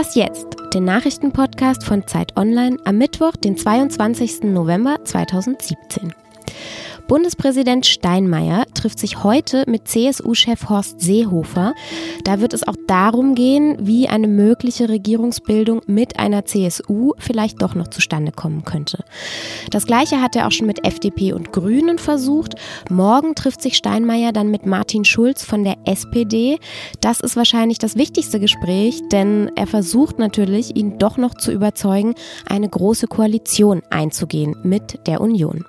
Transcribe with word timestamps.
Was 0.00 0.14
jetzt? 0.14 0.46
Den 0.72 0.84
Nachrichtenpodcast 0.84 1.82
von 1.82 2.06
Zeit 2.06 2.36
Online 2.36 2.76
am 2.84 2.98
Mittwoch, 2.98 3.32
den 3.32 3.56
22. 3.56 4.44
November 4.44 5.04
2017. 5.04 6.14
Bundespräsident 7.08 7.86
Steinmeier 7.86 8.66
trifft 8.74 8.98
sich 8.98 9.24
heute 9.24 9.64
mit 9.66 9.88
CSU-Chef 9.88 10.68
Horst 10.68 11.00
Seehofer. 11.00 11.74
Da 12.22 12.40
wird 12.40 12.52
es 12.52 12.68
auch 12.68 12.76
darum 12.86 13.34
gehen, 13.34 13.78
wie 13.80 14.08
eine 14.08 14.28
mögliche 14.28 14.90
Regierungsbildung 14.90 15.80
mit 15.86 16.18
einer 16.18 16.44
CSU 16.44 17.14
vielleicht 17.16 17.62
doch 17.62 17.74
noch 17.74 17.88
zustande 17.88 18.30
kommen 18.30 18.62
könnte. 18.66 19.04
Das 19.70 19.86
gleiche 19.86 20.20
hat 20.20 20.36
er 20.36 20.46
auch 20.46 20.52
schon 20.52 20.66
mit 20.66 20.86
FDP 20.86 21.32
und 21.32 21.50
Grünen 21.50 21.96
versucht. 21.96 22.56
Morgen 22.90 23.34
trifft 23.34 23.62
sich 23.62 23.78
Steinmeier 23.78 24.32
dann 24.32 24.50
mit 24.50 24.66
Martin 24.66 25.06
Schulz 25.06 25.42
von 25.42 25.64
der 25.64 25.76
SPD. 25.86 26.58
Das 27.00 27.20
ist 27.20 27.36
wahrscheinlich 27.36 27.78
das 27.78 27.96
wichtigste 27.96 28.38
Gespräch, 28.38 29.00
denn 29.10 29.50
er 29.56 29.66
versucht 29.66 30.18
natürlich, 30.18 30.76
ihn 30.76 30.98
doch 30.98 31.16
noch 31.16 31.34
zu 31.34 31.52
überzeugen, 31.52 32.14
eine 32.46 32.68
große 32.68 33.06
Koalition 33.06 33.80
einzugehen 33.88 34.56
mit 34.62 35.06
der 35.06 35.22
Union. 35.22 35.64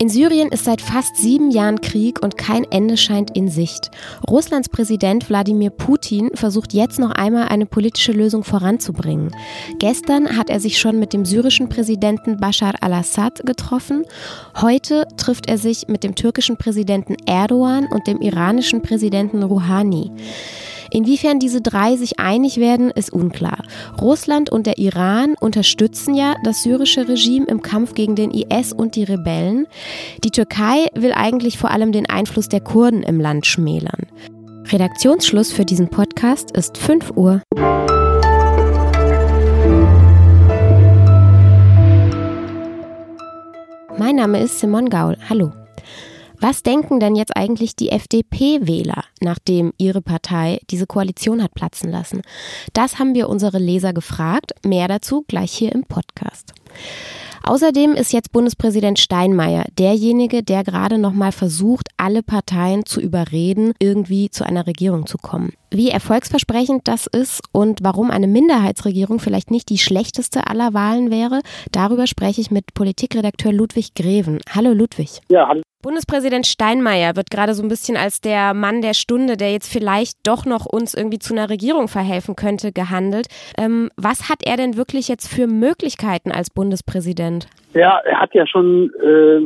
In 0.00 0.08
Syrien 0.08 0.48
ist 0.48 0.64
seit 0.64 0.80
fast 0.80 1.18
sieben 1.18 1.50
Jahren 1.50 1.82
Krieg 1.82 2.22
und 2.22 2.38
kein 2.38 2.64
Ende 2.64 2.96
scheint 2.96 3.36
in 3.36 3.48
Sicht. 3.48 3.90
Russlands 4.26 4.70
Präsident 4.70 5.28
Wladimir 5.28 5.68
Putin 5.68 6.30
versucht 6.32 6.72
jetzt 6.72 6.98
noch 6.98 7.10
einmal 7.10 7.48
eine 7.48 7.66
politische 7.66 8.12
Lösung 8.12 8.42
voranzubringen. 8.42 9.30
Gestern 9.78 10.38
hat 10.38 10.48
er 10.48 10.58
sich 10.58 10.78
schon 10.78 10.98
mit 10.98 11.12
dem 11.12 11.26
syrischen 11.26 11.68
Präsidenten 11.68 12.38
Bashar 12.38 12.76
al-Assad 12.80 13.44
getroffen. 13.44 14.06
Heute 14.58 15.06
trifft 15.18 15.50
er 15.50 15.58
sich 15.58 15.88
mit 15.88 16.02
dem 16.02 16.14
türkischen 16.14 16.56
Präsidenten 16.56 17.16
Erdogan 17.26 17.86
und 17.86 18.06
dem 18.06 18.22
iranischen 18.22 18.80
Präsidenten 18.80 19.42
Rouhani. 19.42 20.12
Inwiefern 20.90 21.38
diese 21.38 21.60
drei 21.60 21.96
sich 21.96 22.18
einig 22.18 22.58
werden, 22.58 22.90
ist 22.90 23.12
unklar. 23.12 23.64
Russland 24.00 24.50
und 24.50 24.66
der 24.66 24.78
Iran 24.78 25.34
unterstützen 25.40 26.14
ja 26.14 26.34
das 26.44 26.62
syrische 26.62 27.08
Regime 27.08 27.46
im 27.46 27.62
Kampf 27.62 27.94
gegen 27.94 28.16
den 28.16 28.32
IS 28.32 28.72
und 28.72 28.96
die 28.96 29.04
Rebellen. 29.04 29.66
Die 30.24 30.30
Türkei 30.30 30.88
will 30.94 31.12
eigentlich 31.12 31.58
vor 31.58 31.70
allem 31.70 31.92
den 31.92 32.08
Einfluss 32.08 32.48
der 32.48 32.60
Kurden 32.60 33.02
im 33.02 33.20
Land 33.20 33.46
schmälern. 33.46 34.06
Redaktionsschluss 34.66 35.52
für 35.52 35.64
diesen 35.64 35.88
Podcast 35.88 36.56
ist 36.56 36.76
5 36.76 37.12
Uhr. 37.16 37.42
Mein 43.96 44.16
Name 44.16 44.40
ist 44.40 44.58
Simon 44.58 44.88
Gaul. 44.88 45.16
Hallo. 45.28 45.52
Was 46.40 46.62
denken 46.62 47.00
denn 47.00 47.16
jetzt 47.16 47.36
eigentlich 47.36 47.76
die 47.76 47.90
FDP-Wähler, 47.90 49.04
nachdem 49.20 49.74
ihre 49.76 50.00
Partei 50.00 50.58
diese 50.70 50.86
Koalition 50.86 51.42
hat 51.42 51.52
platzen 51.52 51.90
lassen? 51.90 52.22
Das 52.72 52.98
haben 52.98 53.14
wir 53.14 53.28
unsere 53.28 53.58
Leser 53.58 53.92
gefragt. 53.92 54.52
Mehr 54.64 54.88
dazu 54.88 55.22
gleich 55.28 55.52
hier 55.52 55.72
im 55.72 55.84
Podcast. 55.84 56.54
Außerdem 57.42 57.92
ist 57.92 58.14
jetzt 58.14 58.32
Bundespräsident 58.32 58.98
Steinmeier 58.98 59.66
derjenige, 59.78 60.42
der 60.42 60.64
gerade 60.64 60.96
noch 60.96 61.12
mal 61.12 61.32
versucht, 61.32 61.88
alle 61.98 62.22
Parteien 62.22 62.86
zu 62.86 63.02
überreden, 63.02 63.74
irgendwie 63.78 64.30
zu 64.30 64.44
einer 64.44 64.66
Regierung 64.66 65.06
zu 65.06 65.18
kommen. 65.18 65.52
Wie 65.72 65.90
erfolgsversprechend 65.90 66.88
das 66.88 67.06
ist 67.06 67.42
und 67.52 67.78
warum 67.82 68.10
eine 68.10 68.26
Minderheitsregierung 68.26 69.20
vielleicht 69.20 69.52
nicht 69.52 69.68
die 69.68 69.78
schlechteste 69.78 70.48
aller 70.48 70.74
Wahlen 70.74 71.12
wäre, 71.12 71.42
darüber 71.70 72.08
spreche 72.08 72.40
ich 72.40 72.50
mit 72.50 72.74
Politikredakteur 72.74 73.52
Ludwig 73.52 73.94
Greven. 73.94 74.40
Hallo 74.52 74.72
Ludwig. 74.72 75.20
Ja, 75.28 75.46
hallo. 75.46 75.62
Bundespräsident 75.80 76.46
Steinmeier 76.46 77.14
wird 77.14 77.30
gerade 77.30 77.54
so 77.54 77.62
ein 77.62 77.68
bisschen 77.68 77.96
als 77.96 78.20
der 78.20 78.52
Mann 78.52 78.82
der 78.82 78.94
Stunde, 78.94 79.36
der 79.36 79.52
jetzt 79.52 79.72
vielleicht 79.72 80.18
doch 80.24 80.44
noch 80.44 80.66
uns 80.66 80.92
irgendwie 80.92 81.20
zu 81.20 81.32
einer 81.34 81.48
Regierung 81.48 81.86
verhelfen 81.86 82.34
könnte, 82.34 82.72
gehandelt. 82.72 83.28
Ähm, 83.56 83.90
was 83.96 84.28
hat 84.28 84.42
er 84.44 84.56
denn 84.56 84.76
wirklich 84.76 85.06
jetzt 85.06 85.28
für 85.28 85.46
Möglichkeiten 85.46 86.32
als 86.32 86.50
Bundespräsident? 86.50 87.46
Ja, 87.74 87.98
er 87.98 88.20
hat 88.20 88.34
ja 88.34 88.46
schon 88.46 88.90
äh, 89.00 89.40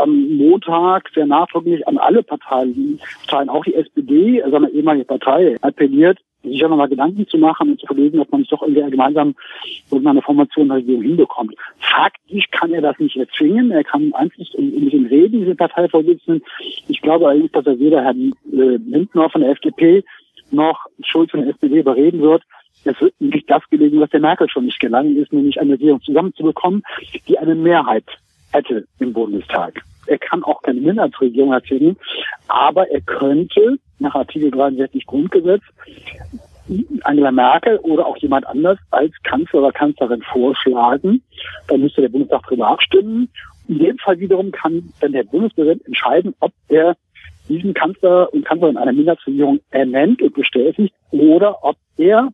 am 0.00 0.36
Montag 0.36 1.10
sehr 1.14 1.26
nachdrücklich 1.26 1.86
an 1.88 1.98
alle 1.98 2.22
Parteien, 2.22 3.00
auch 3.48 3.64
die 3.64 3.74
SPD, 3.74 4.42
also 4.42 4.56
eine 4.56 4.70
ehemalige 4.70 5.04
Partei, 5.04 5.56
appelliert, 5.62 6.18
sich 6.44 6.60
ja 6.60 6.68
nochmal 6.68 6.88
Gedanken 6.88 7.26
zu 7.26 7.38
machen 7.38 7.70
und 7.70 7.80
zu 7.80 7.86
überlegen, 7.86 8.20
ob 8.20 8.30
man 8.30 8.42
nicht 8.42 8.52
doch 8.52 8.62
irgendwie 8.62 8.90
gemeinsam 8.90 9.34
irgendeine 9.90 10.22
Formation 10.22 10.68
der 10.68 10.78
Regierung 10.78 11.02
hinbekommt. 11.02 11.54
Faktisch 11.78 12.44
kann 12.52 12.72
er 12.72 12.82
das 12.82 12.98
nicht 13.00 13.16
erzwingen. 13.16 13.72
Er 13.72 13.82
kann 13.82 14.12
einfach 14.14 14.38
mit 14.38 14.92
ihm 14.92 15.06
reden, 15.06 15.40
diese 15.40 15.56
Parteivorsitzenden. 15.56 16.44
Ich 16.88 17.00
glaube 17.00 17.26
allerdings, 17.26 17.50
dass 17.52 17.66
er 17.66 17.80
weder 17.80 18.02
Herrn 18.02 18.32
äh, 18.52 18.76
Lindner 18.76 19.28
von 19.28 19.40
der 19.40 19.50
FDP 19.50 20.04
noch 20.52 20.86
Schulz 21.02 21.32
von 21.32 21.40
der 21.40 21.50
SPD 21.50 21.80
überreden 21.80 22.20
wird, 22.20 22.42
es 22.86 23.00
wird 23.00 23.20
nicht 23.20 23.50
das 23.50 23.62
gelegen, 23.70 24.00
was 24.00 24.10
der 24.10 24.20
Merkel 24.20 24.48
schon 24.48 24.66
nicht 24.66 24.80
gelangen 24.80 25.16
ist, 25.16 25.32
nämlich 25.32 25.60
eine 25.60 25.72
Regierung 25.72 26.00
zusammenzubekommen, 26.02 26.82
die 27.28 27.38
eine 27.38 27.54
Mehrheit 27.54 28.04
hätte 28.52 28.86
im 28.98 29.12
Bundestag. 29.12 29.82
Er 30.06 30.18
kann 30.18 30.44
auch 30.44 30.62
keine 30.62 30.80
Minderheitsregierung 30.80 31.52
erzwingen, 31.52 31.96
aber 32.46 32.88
er 32.90 33.00
könnte 33.00 33.78
nach 33.98 34.14
Artikel 34.14 34.50
63 34.50 35.04
Grundgesetz 35.06 35.62
Angela 37.02 37.30
Merkel 37.30 37.78
oder 37.78 38.06
auch 38.06 38.16
jemand 38.16 38.46
anders 38.46 38.78
als 38.90 39.12
Kanzler 39.22 39.60
oder 39.60 39.72
Kanzlerin 39.72 40.22
vorschlagen. 40.22 41.22
Dann 41.68 41.80
müsste 41.80 42.02
der 42.02 42.08
Bundestag 42.08 42.42
darüber 42.44 42.68
abstimmen. 42.68 43.28
In 43.68 43.78
dem 43.78 43.98
Fall 43.98 44.18
wiederum 44.18 44.50
kann 44.50 44.92
dann 45.00 45.12
der 45.12 45.24
Bundespräsident 45.24 45.86
entscheiden, 45.86 46.34
ob 46.40 46.52
er 46.68 46.96
diesen 47.48 47.74
Kanzler 47.74 48.32
und 48.32 48.44
Kanzlerin 48.44 48.76
einer 48.76 48.92
Minderheitsregierung 48.92 49.60
ernennt 49.70 50.22
und 50.22 50.34
bestätigt 50.34 50.94
oder 51.10 51.62
ob 51.62 51.76
er 51.96 52.30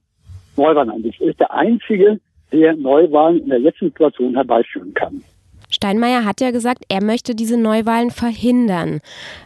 Neuwahlen 0.56 0.90
einlegt. 0.90 1.20
Er 1.20 1.30
ist 1.30 1.40
der 1.40 1.52
Einzige, 1.52 2.20
der 2.52 2.76
Neuwahlen 2.76 3.42
in 3.42 3.48
der 3.48 3.60
jetzigen 3.60 3.90
Situation 3.90 4.34
herbeiführen 4.34 4.94
kann. 4.94 5.22
Steinmeier 5.70 6.24
hat 6.24 6.40
ja 6.40 6.50
gesagt, 6.50 6.84
er 6.88 7.02
möchte 7.02 7.34
diese 7.34 7.58
Neuwahlen 7.58 8.10
verhindern. 8.10 9.00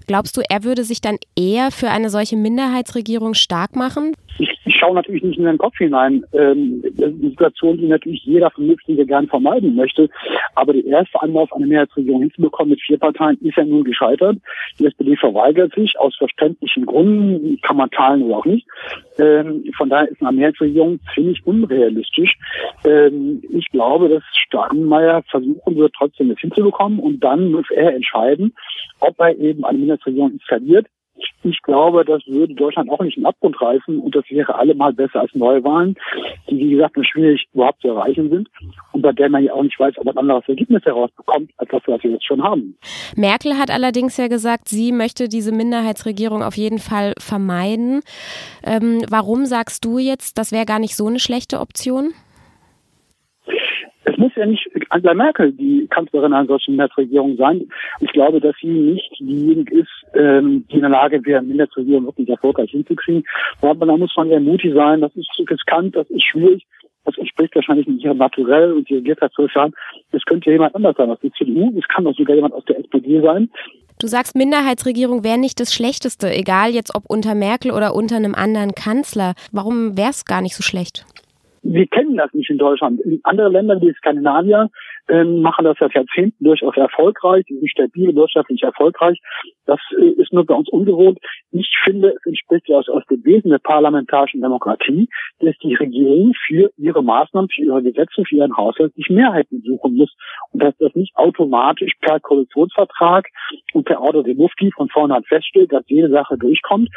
Glaubst 0.07 0.37
du, 0.37 0.43
er 0.49 0.65
würde 0.65 0.83
sich 0.83 1.01
dann 1.01 1.19
eher 1.37 1.71
für 1.71 1.91
eine 1.91 2.11
solche 2.11 2.37
Minderheitsregierung 2.37 3.35
stark 3.35 3.77
machen? 3.77 4.15
Ich, 4.39 4.51
ich 4.65 4.76
schaue 4.79 4.95
natürlich 4.95 5.23
nicht 5.23 5.39
in 5.39 5.45
den 5.45 5.59
Kopf 5.59 5.77
hinein. 5.79 6.25
Ähm, 6.33 6.83
das 6.83 7.11
ist 7.11 7.21
eine 7.21 7.31
Situation, 7.31 7.79
die 7.79 7.87
natürlich 7.87 8.25
jeder 8.25 8.51
Vernünftige 8.51 9.07
gern 9.07 9.29
vermeiden 9.29 9.75
möchte. 9.75 10.09
Aber 10.55 10.73
die 10.73 10.87
erste 10.87 11.21
Anlauf, 11.21 11.53
eine 11.53 11.67
Mehrheitsregierung 11.67 12.23
hinzubekommen 12.23 12.71
mit 12.71 12.83
vier 12.83 12.99
Parteien, 12.99 13.39
ist 13.41 13.57
ja 13.57 13.65
nun 13.65 13.85
gescheitert. 13.85 14.39
Die 14.79 14.87
SPD 14.87 15.17
verweigert 15.17 15.75
sich 15.75 15.99
aus 15.99 16.17
verständlichen 16.17 16.87
Gründen, 16.87 17.61
kann 17.63 17.77
man 17.77 17.91
teilen 17.91 18.23
oder 18.23 18.39
auch 18.39 18.45
nicht. 18.45 18.67
Ähm, 19.19 19.65
von 19.77 19.89
daher 19.89 20.09
ist 20.09 20.23
eine 20.23 20.37
Mehrheitsregierung 20.37 21.01
ziemlich 21.15 21.47
unrealistisch. 21.47 22.37
Ähm, 22.85 23.43
ich 23.51 23.67
glaube, 23.71 24.09
dass 24.09 24.23
Steinmeier 24.47 25.23
versuchen 25.31 25.77
wird, 25.77 25.95
trotzdem 25.97 26.31
es 26.31 26.39
hinzubekommen 26.41 26.99
und 26.99 27.21
dann 27.21 27.51
muss 27.53 27.71
er 27.71 27.95
entscheiden, 27.95 28.55
ob 29.01 29.19
er 29.19 29.37
eben 29.39 29.65
eine 29.65 29.79
Minderheitsregierung 29.79 30.33
installiert 30.33 30.87
ich 31.43 31.63
glaube, 31.63 32.05
das 32.05 32.23
würde 32.27 32.55
Deutschland 32.55 32.91
auch 32.91 33.01
nicht 33.01 33.17
in 33.17 33.27
Abgrund 33.27 33.61
reißen 33.61 33.99
und 33.99 34.15
das 34.15 34.25
wäre 34.31 34.55
allemal 34.55 34.93
besser 34.93 35.21
als 35.21 35.35
Neuwahlen, 35.35 35.97
die 36.49 36.59
wie 36.59 36.71
gesagt 36.71 36.97
schwierig 37.07 37.47
überhaupt 37.55 37.81
zu 37.83 37.89
erreichen 37.89 38.31
sind 38.31 38.49
und 38.93 39.03
bei 39.03 39.13
der 39.13 39.29
man 39.29 39.45
ja 39.45 39.53
auch 39.53 39.63
nicht 39.63 39.79
weiß, 39.79 39.95
ob 39.99 40.09
ein 40.09 40.19
anderes 40.19 40.49
Ergebnis 40.49 40.85
herausbekommt, 40.85 41.51
als 41.57 41.71
das, 41.71 41.83
was 41.87 42.03
wir 42.03 42.13
jetzt 42.13 42.27
schon 42.27 42.43
haben. 42.43 42.77
Merkel 43.17 43.59
hat 43.59 43.71
allerdings 43.71 44.17
ja 44.17 44.29
gesagt, 44.29 44.69
sie 44.69 44.93
möchte 44.93 45.29
diese 45.29 45.53
Minderheitsregierung 45.53 46.43
auf 46.43 46.57
jeden 46.57 46.79
Fall 46.79 47.13
vermeiden. 47.19 48.01
Ähm, 48.65 49.03
warum 49.09 49.47
sagst 49.47 49.85
du 49.85 49.99
jetzt, 49.99 50.39
das 50.39 50.53
wäre 50.53 50.67
gar 50.67 50.79
nicht 50.79 50.97
so 50.97 51.07
eine 51.07 51.19
schlechte 51.19 51.61
Option? 51.61 52.13
Es 54.09 54.17
muss 54.19 54.33
ja 54.37 54.47
nicht 54.47 54.65
Angela 54.91 55.15
Merkel 55.15 55.53
die 55.53 55.89
Kanzlerin 55.91 56.33
einer 56.33 56.47
solchen 56.47 56.73
Minderheitsregierung 56.73 57.37
sein. 57.37 57.69
Ich 58.01 58.13
glaube, 58.13 58.41
dass 58.41 58.55
sie 58.61 58.69
nicht 58.69 59.11
diejenige 59.19 59.81
ist, 59.81 59.91
ähm, 60.15 60.65
die 60.71 60.77
in 60.77 60.83
der 60.83 60.91
Lage 60.91 61.25
wäre, 61.27 61.43
Minderheitsregierung 61.43 62.07
wirklich 62.07 62.29
erfolgreich 62.29 62.71
hinzukriegen. 62.71 63.25
Aber 63.63 63.85
da 63.85 63.97
muss 63.97 64.15
man 64.17 64.31
ja 64.31 64.39
mutig 64.39 64.75
sein. 64.75 65.01
Das 65.01 65.15
ist 65.17 65.29
zu 65.35 65.43
riskant, 65.43 65.97
das 65.97 66.09
ist 66.11 66.23
schwierig. 66.23 66.65
Das 67.05 67.19
entspricht 67.19 67.55
wahrscheinlich 67.57 67.89
nicht 67.89 68.05
ihrem 68.05 68.19
Naturell 68.19 68.73
und 68.73 68.89
regiert 68.91 69.19
seit 69.21 69.33
zwölf 69.33 69.55
Jahren. 69.55 69.75
Es 70.13 70.25
könnte 70.25 70.51
jemand 70.51 70.75
anders 70.77 70.97
sein 70.97 71.11
aus 71.11 71.21
der 71.21 71.33
CDU. 71.33 71.73
Es 71.77 71.87
kann 71.89 72.07
auch 72.07 72.15
sogar 72.15 72.37
jemand 72.37 72.55
aus 72.55 72.65
der 72.65 72.79
SPD 72.79 73.21
sein. 73.21 73.51
Du 73.99 74.07
sagst, 74.07 74.37
Minderheitsregierung 74.37 75.25
wäre 75.25 75.39
nicht 75.39 75.59
das 75.59 75.75
Schlechteste, 75.75 76.31
egal 76.31 76.71
jetzt 76.71 76.95
ob 76.95 77.05
unter 77.09 77.35
Merkel 77.35 77.73
oder 77.73 77.95
unter 77.95 78.17
einem 78.17 78.35
anderen 78.35 78.73
Kanzler. 78.73 79.35
Warum 79.53 79.97
wäre 79.97 80.11
es 80.11 80.25
gar 80.25 80.43
nicht 80.43 80.55
so 80.55 80.63
schlecht? 80.63 81.07
Wir 81.73 81.87
kennen 81.87 82.17
das 82.17 82.33
nicht 82.33 82.51
in 82.51 82.59
Deutschland. 82.59 83.01
In 83.01 83.21
anderen 83.25 83.53
Ländern 83.53 83.81
wie 83.81 83.93
Skandinavier 83.95 84.71
ähm, 85.09 85.41
machen 85.41 85.65
das 85.65 85.77
seit 85.79 85.95
Jahrzehnten 85.95 86.45
durchaus 86.45 86.77
erfolgreich, 86.77 87.45
die 87.49 87.57
sind 87.57 87.71
stabil, 87.71 88.15
wirtschaftlich 88.15 88.63
erfolgreich. 88.63 89.19
Das 89.67 89.81
äh, 89.99 90.21
ist 90.21 90.33
nur 90.33 90.45
bei 90.45 90.55
uns 90.55 90.69
ungewohnt. 90.69 91.19
ich 91.53 91.71
finde, 91.85 92.15
es 92.17 92.27
entspricht 92.27 92.69
ja 92.69 92.79
aus, 92.79 92.89
aus 92.89 93.05
dem 93.11 93.25
Wesen 93.25 93.51
der 93.51 93.59
parlamentarischen 93.59 94.41
Demokratie, 94.41 95.09
dass 95.41 95.57
die 95.63 95.75
Regierung 95.75 96.33
für 96.47 96.71
ihre 96.77 97.03
Maßnahmen, 97.03 97.49
für 97.55 97.63
ihre 97.63 97.83
Gesetze, 97.83 98.25
für 98.29 98.37
ihren 98.37 98.57
Haushalt 98.57 98.95
sich 98.95 99.09
Mehrheiten 99.09 99.63
suchen 99.63 99.97
muss 99.97 100.15
und 100.53 100.63
dass 100.63 100.77
das 100.79 100.95
nicht 100.95 101.15
automatisch 101.17 101.93
per 102.01 102.21
Koalitionsvertrag 102.21 103.27
und 103.75 103.85
per 103.85 104.01
Order 104.01 104.23
de 104.23 104.35
Mufti 104.35 104.71
von 104.73 104.89
vornherein 104.89 105.25
feststellt, 105.25 105.73
dass 105.73 105.85
jede 105.87 106.11
Sache 106.11 106.37
durchkommt. 106.37 106.89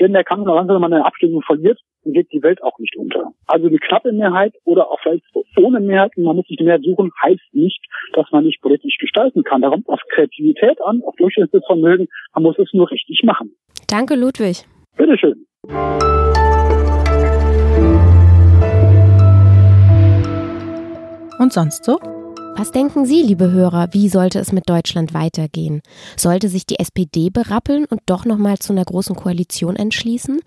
Denn 0.00 0.12
der 0.12 0.24
Kanzler, 0.24 0.66
wenn 0.66 0.80
man 0.80 0.92
eine 0.92 1.04
Abstimmung 1.04 1.42
verliert, 1.42 1.80
geht 2.12 2.30
die 2.32 2.42
Welt 2.42 2.62
auch 2.62 2.78
nicht 2.78 2.96
unter. 2.96 3.32
Also 3.46 3.66
eine 3.66 3.78
knappe 3.78 4.12
Mehrheit 4.12 4.54
oder 4.64 4.90
auch 4.90 5.00
vielleicht 5.00 5.24
ohne 5.56 5.80
Mehrheit, 5.80 6.12
man 6.16 6.36
muss 6.36 6.46
sich 6.46 6.58
Mehrheit 6.60 6.82
suchen, 6.82 7.10
heißt 7.22 7.40
nicht, 7.54 7.80
dass 8.12 8.26
man 8.32 8.44
nicht 8.44 8.60
politisch 8.60 8.96
gestalten 8.98 9.42
kann. 9.42 9.62
Da 9.62 9.70
kommt 9.70 9.88
auf 9.88 10.00
Kreativität 10.14 10.80
an, 10.84 11.02
auf 11.06 11.14
Durchsetzungsvermögen. 11.16 12.08
Man 12.34 12.42
muss 12.42 12.58
es 12.58 12.72
nur 12.72 12.90
richtig 12.90 13.22
machen. 13.24 13.54
Danke, 13.88 14.14
Ludwig. 14.14 14.64
Bitteschön. 14.96 15.46
Und 21.38 21.52
sonst 21.52 21.84
so? 21.84 21.98
Was 22.56 22.70
denken 22.70 23.04
Sie, 23.04 23.20
liebe 23.20 23.50
Hörer, 23.50 23.88
wie 23.90 24.08
sollte 24.08 24.38
es 24.38 24.52
mit 24.52 24.68
Deutschland 24.70 25.12
weitergehen? 25.12 25.82
Sollte 26.16 26.48
sich 26.48 26.66
die 26.66 26.78
SPD 26.78 27.28
berappeln 27.28 27.84
und 27.84 28.00
doch 28.06 28.24
nochmal 28.24 28.58
zu 28.58 28.72
einer 28.72 28.84
großen 28.84 29.16
Koalition 29.16 29.74
entschließen? 29.74 30.40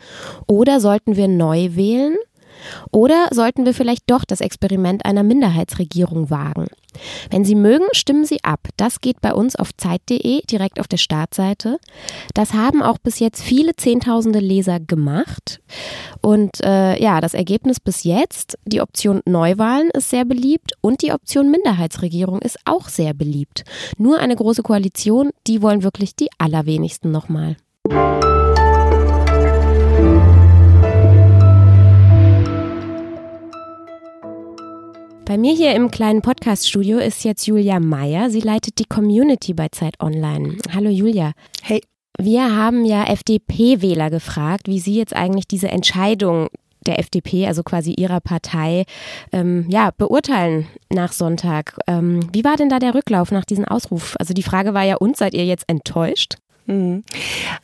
Oder 0.47 0.79
sollten 0.79 1.17
wir 1.17 1.27
neu 1.27 1.75
wählen? 1.75 2.15
Oder 2.91 3.27
sollten 3.31 3.65
wir 3.65 3.73
vielleicht 3.73 4.09
doch 4.09 4.25
das 4.25 4.41
Experiment 4.41 5.05
einer 5.05 5.23
Minderheitsregierung 5.23 6.29
wagen? 6.29 6.67
Wenn 7.29 7.45
Sie 7.45 7.55
mögen, 7.55 7.85
stimmen 7.91 8.25
Sie 8.25 8.43
ab. 8.43 8.67
Das 8.77 9.01
geht 9.01 9.21
bei 9.21 9.33
uns 9.33 9.55
auf 9.55 9.75
Zeit.de 9.75 10.41
direkt 10.45 10.79
auf 10.79 10.87
der 10.87 10.97
Startseite. 10.97 11.79
Das 12.33 12.53
haben 12.53 12.81
auch 12.81 12.97
bis 12.97 13.19
jetzt 13.19 13.41
viele 13.41 13.75
Zehntausende 13.75 14.39
Leser 14.39 14.79
gemacht. 14.79 15.59
Und 16.21 16.63
äh, 16.63 17.01
ja, 17.01 17.21
das 17.21 17.33
Ergebnis 17.33 17.79
bis 17.79 18.03
jetzt, 18.03 18.57
die 18.65 18.81
Option 18.81 19.21
Neuwahlen 19.25 19.89
ist 19.91 20.09
sehr 20.09 20.25
beliebt 20.25 20.73
und 20.81 21.01
die 21.01 21.11
Option 21.11 21.51
Minderheitsregierung 21.51 22.39
ist 22.39 22.57
auch 22.65 22.89
sehr 22.89 23.13
beliebt. 23.13 23.63
Nur 23.97 24.19
eine 24.19 24.35
große 24.35 24.63
Koalition, 24.63 25.31
die 25.45 25.61
wollen 25.61 25.83
wirklich 25.83 26.15
die 26.15 26.29
allerwenigsten 26.37 27.11
nochmal. 27.11 27.57
Bei 35.27 35.37
mir 35.37 35.53
hier 35.53 35.75
im 35.75 35.91
kleinen 35.91 36.21
Podcast-Studio 36.21 36.99
ist 36.99 37.25
jetzt 37.25 37.47
Julia 37.47 37.81
Meyer. 37.81 38.29
Sie 38.29 38.39
leitet 38.39 38.79
die 38.79 38.85
Community 38.85 39.53
bei 39.53 39.67
Zeit 39.67 39.99
Online. 39.99 40.55
Hallo 40.73 40.89
Julia. 40.89 41.33
Hey. 41.61 41.81
Wir 42.17 42.55
haben 42.55 42.85
ja 42.85 43.03
FDP-Wähler 43.03 44.09
gefragt, 44.09 44.69
wie 44.69 44.79
sie 44.79 44.95
jetzt 44.95 45.13
eigentlich 45.13 45.45
diese 45.45 45.67
Entscheidung 45.67 46.47
der 46.85 46.97
FDP, 46.99 47.45
also 47.45 47.61
quasi 47.61 47.91
ihrer 47.91 48.21
Partei, 48.21 48.85
ähm, 49.33 49.65
ja, 49.67 49.91
beurteilen 49.97 50.65
nach 50.89 51.11
Sonntag. 51.11 51.77
Ähm, 51.87 52.21
wie 52.31 52.45
war 52.45 52.55
denn 52.55 52.69
da 52.69 52.79
der 52.79 52.95
Rücklauf 52.95 53.31
nach 53.31 53.43
diesem 53.43 53.65
Ausruf? 53.65 54.15
Also 54.19 54.33
die 54.33 54.43
Frage 54.43 54.73
war 54.73 54.83
ja, 54.83 54.95
und 54.95 55.17
seid 55.17 55.33
ihr 55.33 55.45
jetzt 55.45 55.65
enttäuscht? 55.67 56.35
Mhm. 56.67 57.03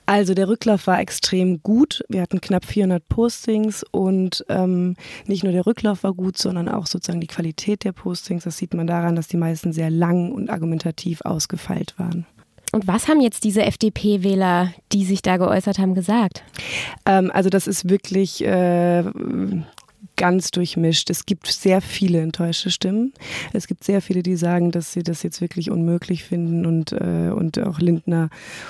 Also 0.06 0.34
der 0.34 0.48
Rücklauf 0.48 0.88
war 0.88 1.00
extrem 1.00 1.62
gut. 1.62 2.04
Wir 2.10 2.22
hatten 2.22 2.42
knapp 2.42 2.66
400 2.66 3.08
Postings 3.08 3.86
und 3.92 4.44
ähm, 4.50 4.96
nicht 5.28 5.44
nur 5.44 5.54
der 5.54 5.66
Rücklauf 5.66 6.04
war 6.04 6.14
gut, 6.14 6.38
sondern 6.38 6.70
auch 6.70 6.88
sozusagen 6.88 7.22
die 7.22 7.28
Qualität 7.28 7.84
der 7.84 7.92
Postings. 7.92 8.46
Das 8.46 8.58
sieht 8.58 8.74
man 8.74 8.88
daran, 8.88 9.16
dass 9.16 9.28
die 9.28 9.38
meisten 9.38 9.74
sehr 9.74 9.90
lang 9.90 10.32
und 10.32 10.50
argumentativ 10.50 11.22
ausgefeilt 11.22 11.94
waren. 11.98 12.26
Und 12.72 12.88
was 12.88 13.08
haben 13.08 13.22
jetzt 13.22 13.44
diese 13.44 13.62
FDP-Wähler, 13.64 14.74
die 14.92 15.06
sich 15.06 15.22
da 15.22 15.38
geäußert 15.38 15.78
haben, 15.78 15.94
gesagt? 15.94 16.44
Ähm, 17.06 17.30
also 17.32 17.50
das 17.50 17.68
ist 17.68 17.88
wirklich 17.88 18.44
äh, 18.44 19.04
ganz 20.24 20.52
durchmischt. 20.52 21.10
Es 21.10 21.26
gibt 21.26 21.48
sehr 21.48 21.82
viele 21.82 22.22
enttäuschte 22.22 22.72
Stimmen. 22.72 23.12
Es 23.52 23.68
gibt 23.68 23.84
sehr 23.84 24.02
viele, 24.02 24.24
die 24.24 24.38
sagen, 24.38 24.72
dass 24.72 24.94
sie 24.94 25.04
das 25.04 25.22
jetzt 25.22 25.42
wirklich 25.42 25.70
unmöglich 25.70 26.24
finden 26.24 26.66
und, 26.66 26.94
äh, 26.94 27.30
und 27.36 27.60
auch 27.60 27.80
Lindner 27.80 28.30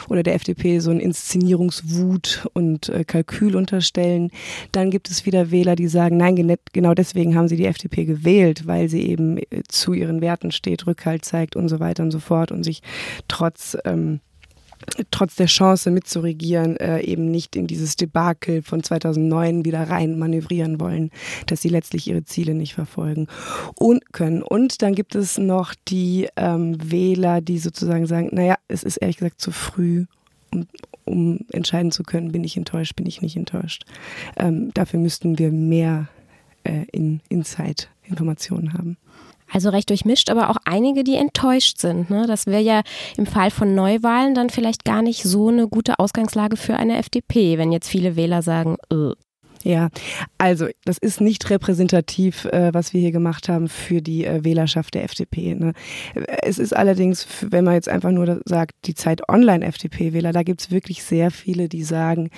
oder 0.09 0.23
der 0.23 0.33
FDP 0.33 0.79
so 0.79 0.89
ein 0.89 1.00
Inszenierungswut 1.00 2.47
und 2.53 2.89
äh, 2.89 3.03
Kalkül 3.03 3.55
unterstellen. 3.55 4.31
Dann 4.71 4.89
gibt 4.89 5.11
es 5.11 5.27
wieder 5.27 5.51
Wähler, 5.51 5.75
die 5.75 5.88
sagen, 5.88 6.17
nein, 6.17 6.57
genau 6.73 6.95
deswegen 6.95 7.35
haben 7.35 7.47
sie 7.47 7.57
die 7.57 7.67
FDP 7.67 8.05
gewählt, 8.05 8.65
weil 8.65 8.89
sie 8.89 9.03
eben 9.03 9.38
äh, 9.38 9.61
zu 9.67 9.94
ihren 9.94 10.21
Werten 10.21 10.51
steht, 10.51 10.88
Rückhalt 10.88 11.23
zeigt 11.23 11.55
und 11.55 11.69
so 11.69 11.79
weiter 11.79 12.01
und 12.01 12.09
so 12.09 12.19
fort 12.19 12.51
und 12.51 12.63
sich 12.63 12.81
trotz 13.27 13.77
ähm, 13.85 14.21
trotz 15.12 15.35
der 15.35 15.47
Chance 15.47 15.91
mitzuregieren, 15.91 16.77
äh, 16.77 17.01
eben 17.01 17.30
nicht 17.30 17.56
in 17.56 17.68
dieses 17.68 17.95
Debakel 17.95 18.62
von 18.62 18.83
2009 18.83 19.65
wieder 19.65 19.89
rein 19.89 20.18
manövrieren 20.18 20.80
wollen, 20.80 21.09
dass 21.47 21.62
sie 21.62 21.69
letztlich 21.69 22.07
ihre 22.07 22.24
Ziele 22.24 22.53
nicht 22.53 22.74
verfolgen 22.74 23.27
und 23.75 24.13
können. 24.13 24.41
Und 24.41 24.81
dann 24.81 24.95
gibt 24.95 25.15
es 25.15 25.38
noch 25.38 25.74
die 25.88 26.27
ähm, 26.35 26.77
Wähler, 26.83 27.41
die 27.41 27.59
sozusagen 27.59 28.06
sagen, 28.06 28.30
naja, 28.31 28.56
es 28.68 28.83
ist 28.83 28.97
ehrlich 28.97 29.18
gesagt 29.18 29.41
zu 29.41 29.51
früh, 29.51 30.06
um, 30.51 30.68
um 31.06 31.39
entscheiden 31.51 31.91
zu 31.91 32.03
können, 32.03 32.31
bin 32.31 32.44
ich 32.44 32.57
enttäuscht, 32.57 32.95
bin 32.95 33.06
ich 33.06 33.21
nicht 33.21 33.36
enttäuscht. 33.36 33.86
Ähm, 34.38 34.71
dafür 34.74 35.00
müssten 35.00 35.39
wir 35.39 35.51
mehr 35.51 36.07
äh, 36.63 36.86
in 36.91 37.21
Insight-Informationen 37.29 38.74
haben. 38.74 38.97
Also 39.53 39.69
recht 39.69 39.89
durchmischt, 39.89 40.31
aber 40.31 40.50
auch 40.50 40.57
einige, 40.65 41.03
die 41.03 41.15
enttäuscht 41.15 41.77
sind. 41.77 42.09
Ne? 42.09 42.25
Das 42.25 42.47
wäre 42.47 42.61
ja 42.61 42.81
im 43.17 43.27
Fall 43.27 43.51
von 43.51 43.75
Neuwahlen 43.75 44.33
dann 44.33 44.50
vielleicht 44.50 44.83
gar 44.83 45.03
nicht 45.03 45.23
so 45.23 45.50
eine 45.50 45.67
gute 45.67 46.00
Ausgangslage 46.00 46.57
für 46.57 46.75
eine 46.75 46.97
FDP, 46.97 47.59
wenn 47.59 47.71
jetzt 47.71 47.88
viele 47.88 48.15
Wähler 48.15 48.41
sagen, 48.41 48.77
äh. 48.91 49.11
Ja, 49.63 49.89
also 50.38 50.68
das 50.83 50.98
ist 50.98 51.21
nicht 51.21 51.50
repräsentativ, 51.50 52.45
äh, 52.45 52.74
was 52.74 52.94
wir 52.94 53.00
hier 53.00 53.13
gemacht 53.13 53.48
haben 53.48 53.69
für 53.69 54.01
die 54.01 54.25
äh, 54.25 54.44
Wählerschaft 54.44 54.94
der 54.94 55.06
FDP. 55.06 55.56
Ne? 55.56 55.74
Es 56.42 56.60
ist 56.60 56.75
allerdings, 56.75 57.25
wenn 57.42 57.63
man 57.63 57.75
jetzt 57.75 57.88
einfach 57.88 58.12
nur 58.12 58.42
sagt, 58.45 58.74
die 58.86 58.94
Zeit 58.94 59.27
Online-FDP-Wähler, 59.30 60.33
da 60.33 60.44
gibt 60.44 60.62
es 60.62 60.71
wirklich 60.71 61.04
sehr 61.04 61.31
viele, 61.31 61.69
die 61.69 61.83
sagen, 61.83 62.30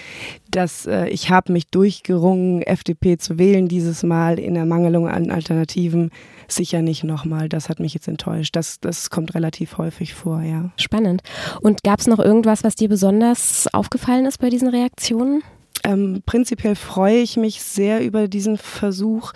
dass 0.52 0.86
äh, 0.86 1.08
ich 1.08 1.32
habe 1.32 1.52
mich 1.52 1.68
durchgerungen, 1.68 2.62
FDP 2.62 3.18
zu 3.18 3.40
wählen 3.40 3.68
dieses 3.68 4.04
Mal 4.04 4.38
in 4.38 4.56
Ermangelung 4.56 5.08
an 5.08 5.32
Alternativen. 5.32 6.12
Sicher 6.48 6.84
nicht 6.84 7.04
nochmal. 7.04 7.50
Das 7.50 7.70
hat 7.70 7.80
mich 7.80 7.96
jetzt 7.96 8.08
enttäuscht. 8.08 8.56
Das, 8.56 8.80
das 8.80 9.10
kommt 9.10 9.34
relativ 9.34 9.80
häufig 9.80 10.14
vor, 10.14 10.44
ja. 10.44 10.70
Spannend. 10.78 11.24
Und 11.62 11.82
gab 11.84 12.00
es 12.00 12.08
noch 12.08 12.20
irgendwas, 12.20 12.64
was 12.64 12.76
dir 12.76 12.88
besonders 12.88 13.68
aufgefallen 13.74 14.28
ist 14.28 14.38
bei 14.38 14.52
diesen 14.52 14.68
Reaktionen? 14.68 15.42
Ähm, 15.86 16.24
prinzipiell 16.26 16.76
freue 16.76 17.18
ich 17.18 17.38
mich 17.38 17.62
sehr 17.62 18.04
über 18.04 18.28
diesen 18.28 18.58
Versuch, 18.58 19.34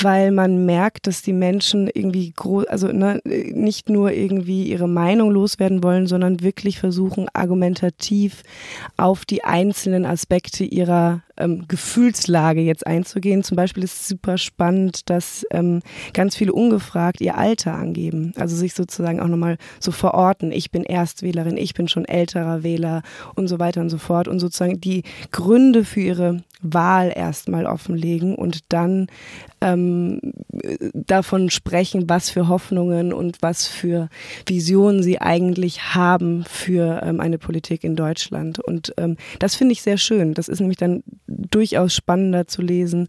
weil 0.00 0.32
man 0.32 0.64
merkt, 0.64 1.06
dass 1.06 1.20
die 1.20 1.34
Menschen 1.34 1.86
irgendwie 1.92 2.32
groß, 2.34 2.64
also 2.66 2.88
ne, 2.88 3.20
nicht 3.24 3.90
nur 3.90 4.10
irgendwie 4.10 4.64
ihre 4.64 4.88
Meinung 4.88 5.30
loswerden 5.30 5.82
wollen, 5.82 6.06
sondern 6.06 6.40
wirklich 6.40 6.78
versuchen, 6.78 7.28
argumentativ 7.34 8.42
auf 8.96 9.26
die 9.26 9.44
einzelnen 9.44 10.06
Aspekte 10.06 10.64
ihrer 10.64 11.20
ähm, 11.36 11.66
Gefühlslage 11.68 12.60
jetzt 12.60 12.86
einzugehen. 12.86 13.42
Zum 13.42 13.56
Beispiel 13.56 13.84
ist 13.84 14.00
es 14.00 14.08
super 14.08 14.38
spannend, 14.38 15.10
dass 15.10 15.46
ähm, 15.50 15.80
ganz 16.12 16.36
viele 16.36 16.52
ungefragt 16.52 17.20
ihr 17.20 17.36
Alter 17.36 17.74
angeben. 17.74 18.32
Also 18.36 18.56
sich 18.56 18.74
sozusagen 18.74 19.20
auch 19.20 19.28
nochmal 19.28 19.58
so 19.80 19.92
verorten. 19.92 20.52
Ich 20.52 20.70
bin 20.70 20.84
Erstwählerin, 20.84 21.56
ich 21.56 21.74
bin 21.74 21.88
schon 21.88 22.04
älterer 22.04 22.62
Wähler 22.62 23.02
und 23.34 23.48
so 23.48 23.58
weiter 23.58 23.80
und 23.80 23.90
so 23.90 23.98
fort. 23.98 24.28
Und 24.28 24.40
sozusagen 24.40 24.80
die 24.80 25.02
Gründe 25.30 25.84
für 25.84 26.00
ihre 26.00 26.42
Wahl 26.62 27.12
erstmal 27.14 27.66
offenlegen 27.66 28.34
und 28.34 28.72
dann 28.72 29.08
ähm, 29.60 30.20
davon 30.94 31.50
sprechen, 31.50 32.08
was 32.08 32.30
für 32.30 32.48
Hoffnungen 32.48 33.12
und 33.12 33.38
was 33.42 33.66
für 33.66 34.08
Visionen 34.46 35.02
sie 35.02 35.20
eigentlich 35.20 35.94
haben 35.94 36.44
für 36.44 37.02
ähm, 37.02 37.20
eine 37.20 37.38
Politik 37.38 37.84
in 37.84 37.96
Deutschland. 37.96 38.58
Und 38.58 38.94
ähm, 38.96 39.16
das 39.38 39.54
finde 39.54 39.72
ich 39.72 39.82
sehr 39.82 39.98
schön. 39.98 40.34
Das 40.34 40.48
ist 40.48 40.60
nämlich 40.60 40.78
dann 40.78 41.02
durchaus 41.26 41.94
spannender 41.94 42.46
zu 42.46 42.62
lesen 42.62 43.08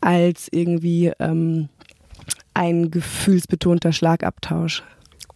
als 0.00 0.48
irgendwie 0.50 1.12
ähm, 1.18 1.68
ein 2.54 2.90
gefühlsbetonter 2.90 3.92
Schlagabtausch. 3.92 4.82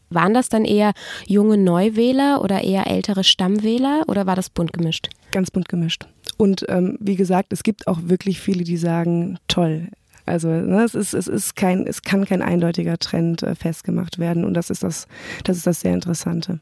Waren 0.09 0.35
das 0.35 0.49
dann 0.49 0.65
eher 0.65 0.93
junge 1.27 1.59
Neuwähler 1.59 2.41
oder 2.43 2.63
eher 2.63 2.87
ältere 2.87 3.25
Stammwähler 3.25 4.05
oder 4.07 4.27
war 4.27 4.37
das 4.37 4.51
bunt 4.51 4.73
gemischt? 4.73 5.09
Ganz 5.33 5.51
bunt 5.51 5.69
gemischt. 5.69 6.07
Und 6.37 6.67
ähm, 6.69 6.99
wie 7.01 7.17
gesagt, 7.17 7.53
es 7.53 7.63
gibt 7.63 7.89
auch 7.89 7.99
wirklich 8.03 8.41
viele, 8.41 8.65
die 8.65 8.77
sagen, 8.77 9.39
toll. 9.49 9.89
Also 10.27 10.49
ne, 10.49 10.83
es 10.83 10.95
ist, 10.95 11.15
es 11.15 11.29
ist 11.29 11.55
kein, 11.55 11.87
es 11.87 12.03
kann 12.03 12.25
kein 12.25 12.43
eindeutiger 12.43 12.99
Trend 12.99 13.43
äh, 13.43 13.55
festgemacht 13.55 14.19
werden 14.19 14.45
und 14.45 14.55
das 14.55 14.71
ist 14.71 14.83
das, 14.83 15.07
das 15.45 15.59
ist 15.59 15.67
das 15.67 15.81
sehr 15.81 15.95
Interessante. 15.95 16.61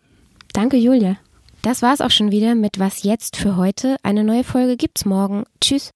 Danke, 0.53 0.77
Julia. 0.77 1.17
Das 1.63 1.81
war's 1.81 2.03
auch 2.03 2.11
schon 2.11 2.31
wieder 2.31 2.55
mit 2.55 2.79
Was 2.79 3.05
jetzt 3.05 3.39
für 3.39 3.57
heute. 3.57 3.97
Eine 4.03 4.23
neue 4.23 4.45
Folge 4.45 4.77
gibt's 4.77 5.07
morgen. 5.07 5.45
Tschüss. 5.63 5.93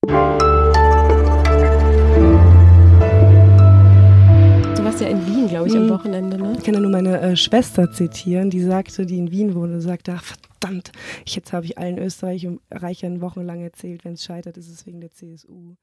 Warst 5.00 5.12
ja 5.12 5.16
in 5.16 5.26
Wien, 5.26 5.48
glaube 5.48 5.68
ich, 5.68 5.76
am 5.76 5.86
mhm. 5.86 5.90
Wochenende. 5.90 6.38
Ne? 6.38 6.54
Ich 6.58 6.64
kann 6.64 6.74
ja 6.74 6.80
nur 6.80 6.90
meine 6.90 7.20
äh, 7.20 7.36
Schwester 7.36 7.90
zitieren, 7.92 8.50
die 8.50 8.60
sagte, 8.60 9.06
die 9.06 9.18
in 9.18 9.30
Wien 9.30 9.54
wohnt, 9.54 9.80
sagte, 9.80 10.14
ach 10.16 10.24
verdammt, 10.24 10.90
jetzt 11.24 11.52
habe 11.52 11.66
ich 11.66 11.78
allen 11.78 11.98
Österreichern 11.98 13.20
wochenlang 13.20 13.60
erzählt, 13.60 14.04
wenn 14.04 14.14
es 14.14 14.24
scheitert, 14.24 14.56
ist 14.56 14.68
es 14.68 14.86
wegen 14.86 15.00
der 15.00 15.10
CSU. 15.10 15.76